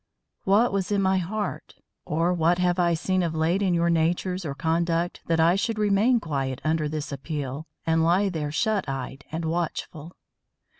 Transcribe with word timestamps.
What 0.45 0.73
was 0.73 0.91
in 0.91 0.99
my 0.99 1.19
heart, 1.19 1.75
or 2.05 2.33
what 2.33 2.57
have 2.57 2.79
I 2.79 2.95
seen 2.95 3.21
of 3.21 3.35
late 3.35 3.61
in 3.61 3.75
your 3.75 3.91
natures 3.91 4.45
or 4.45 4.55
conduct, 4.55 5.21
that 5.27 5.39
I 5.39 5.53
should 5.55 5.77
remain 5.77 6.19
quiet 6.19 6.59
under 6.63 6.89
this 6.89 7.11
appeal 7.11 7.67
and 7.85 8.03
lie 8.03 8.27
there 8.29 8.51
shut 8.51 8.89
eyed 8.89 9.25
and 9.31 9.45
watchful? 9.45 10.15